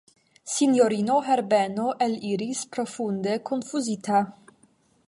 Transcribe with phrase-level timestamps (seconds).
[0.53, 4.27] Sinjorino Herbeno eliris profunde konfuzita.